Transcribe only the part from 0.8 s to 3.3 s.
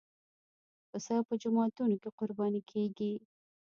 پسه په جوماتونو کې قرباني کېږي.